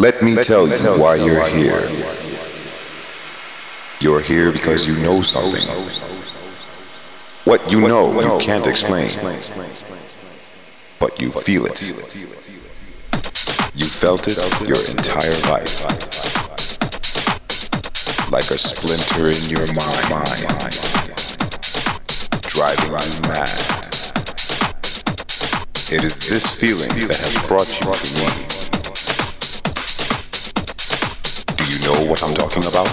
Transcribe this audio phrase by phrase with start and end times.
[0.00, 1.76] Let me tell you why you're here.
[4.00, 5.60] You're here because you know something.
[7.44, 9.10] What you know, you can't explain.
[10.98, 11.82] But you feel it.
[13.74, 15.84] You felt it your entire life.
[18.32, 20.08] Like a splinter in your mind,
[22.48, 23.52] driving you mad.
[25.92, 28.49] It is this feeling that has brought you to me.
[32.00, 32.88] Know what I'm talking about?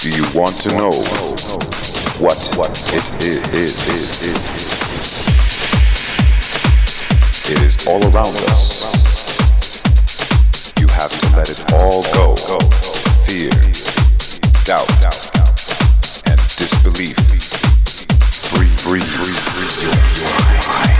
[0.00, 0.94] Do you want to know
[2.20, 2.38] what
[2.88, 3.06] it
[3.52, 4.20] is?
[7.50, 8.88] It is all around us.
[10.78, 12.36] You have to let it all go.
[13.26, 13.50] Fear,
[14.64, 14.88] doubt,
[16.26, 17.16] and disbelief.
[18.48, 20.99] Free, free, free, free your, your mind.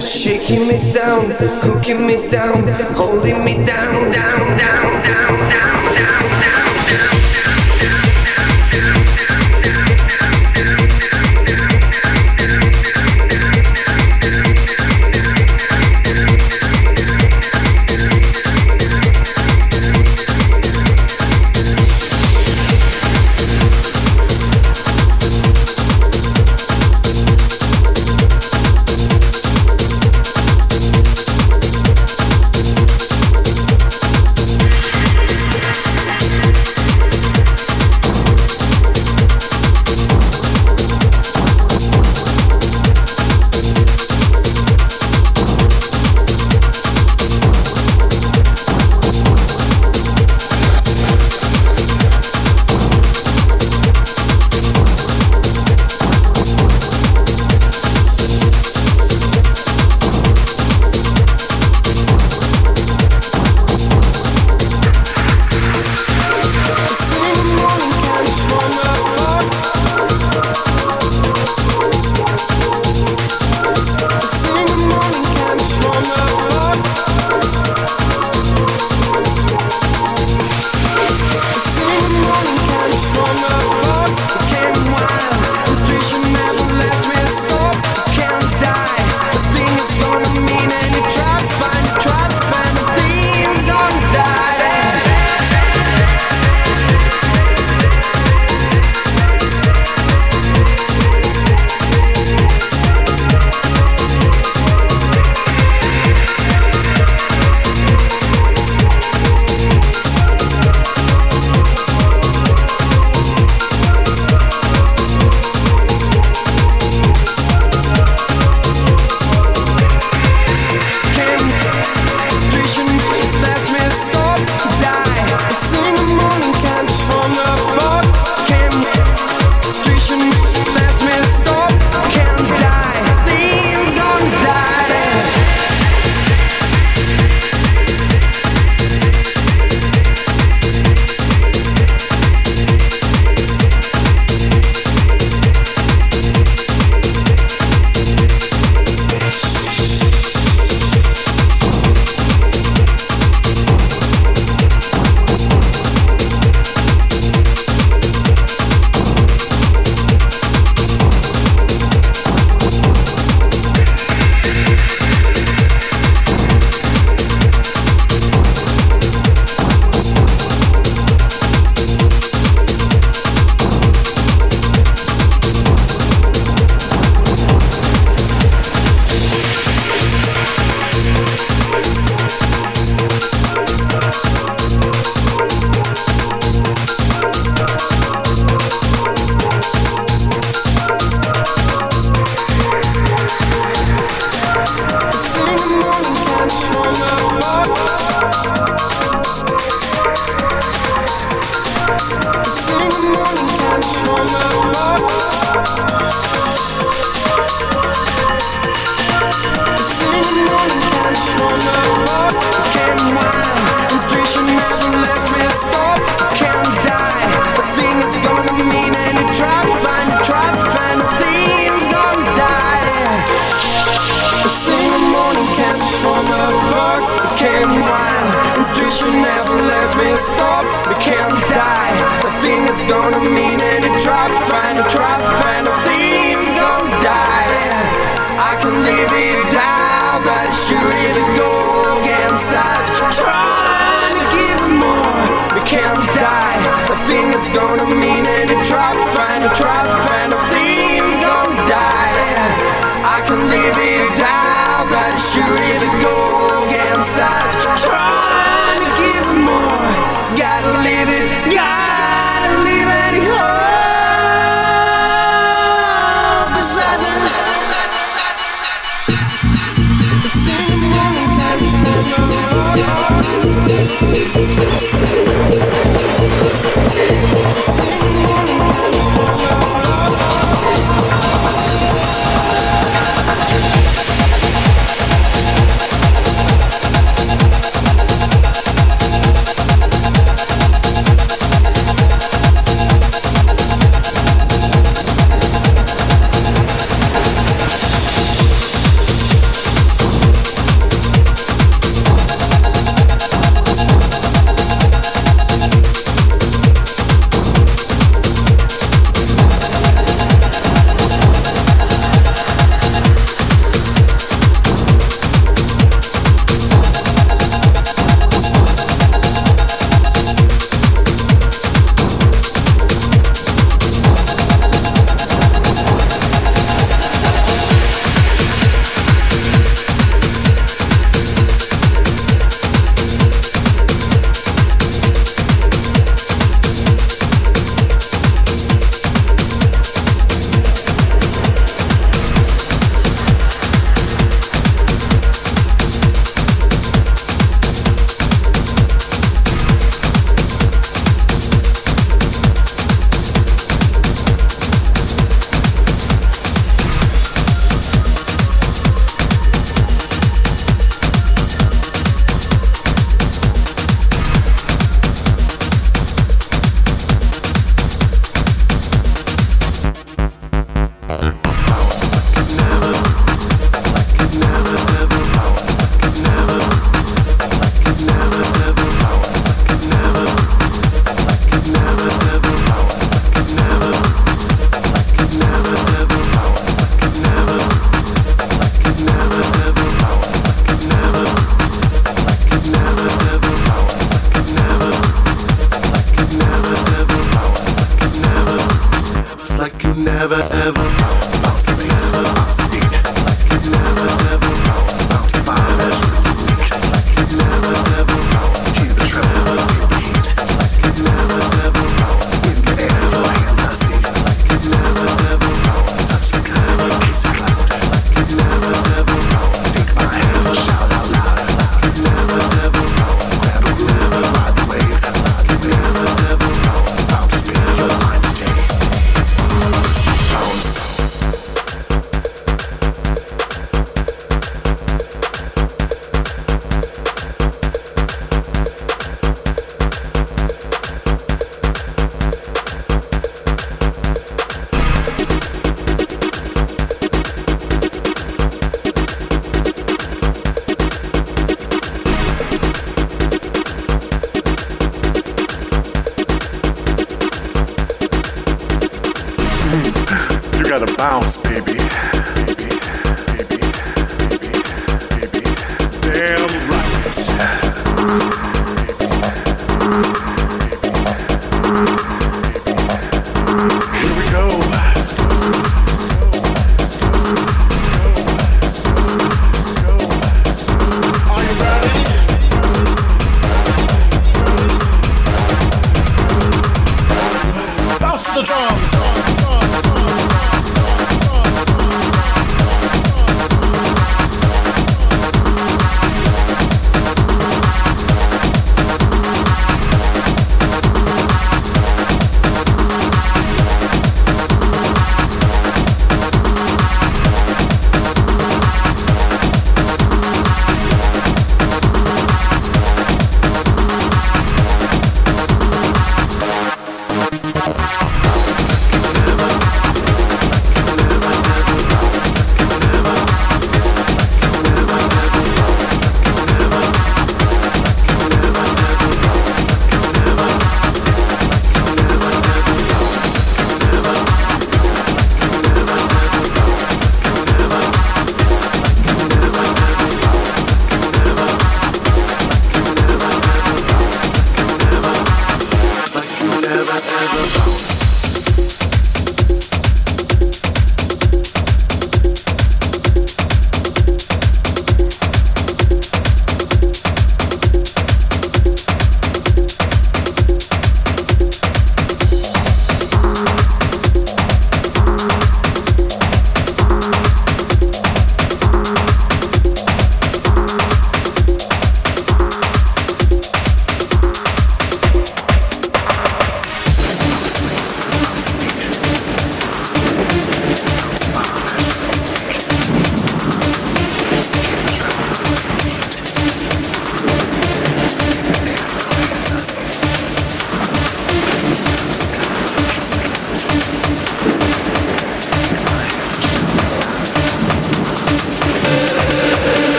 [0.00, 1.30] shaking me down,
[1.62, 4.81] hooking me down, holding me down, down, down,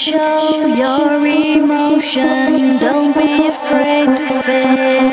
[0.00, 2.78] show your emotion.
[2.78, 5.04] Don't be afraid to fail.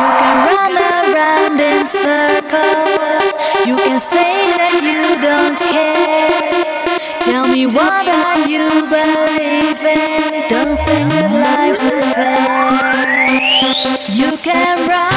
[0.00, 3.30] You can run around in circles.
[3.64, 6.50] You can say that you don't care.
[7.22, 10.50] Tell me what are you believing?
[10.50, 13.06] Don't think that life's unfair.
[14.18, 15.15] You can run,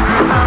[0.00, 0.39] Bye.